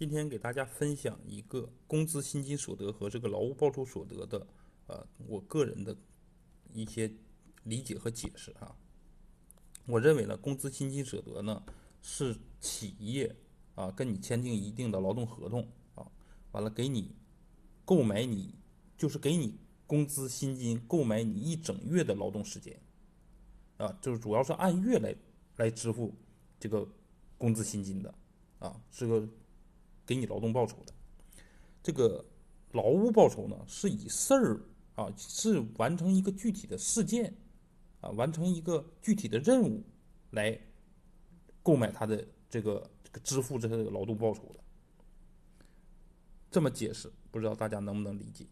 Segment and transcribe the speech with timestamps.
[0.00, 4.46] 今天给大家分享一个工资薪金所得和这个劳务报酬所得的，
[4.86, 5.94] 呃，我个人的
[6.72, 7.12] 一些
[7.64, 8.74] 理解和解释啊。
[9.84, 11.62] 我认为呢，工资薪金所得呢
[12.00, 13.36] 是企业
[13.74, 16.10] 啊跟你签订一定的劳动合同啊，
[16.52, 17.14] 完了给你
[17.84, 18.54] 购买你
[18.96, 22.80] 就是给你工资薪金购买你一整月的劳动时间
[23.76, 25.14] 啊，就是主要是按月来
[25.58, 26.14] 来支付
[26.58, 26.88] 这个
[27.36, 28.14] 工资薪金的
[28.60, 29.28] 啊，是个。
[30.10, 30.92] 给你劳动报酬的，
[31.84, 32.24] 这个
[32.72, 34.60] 劳务报酬呢，是以事儿
[34.96, 37.32] 啊，是完成一个具体的事件
[38.00, 39.84] 啊，完成一个具体的任务
[40.30, 40.58] 来
[41.62, 44.60] 购买他的这个这个支付这个劳动报酬的。
[46.50, 48.44] 这么解释，不知道大家能不能理解？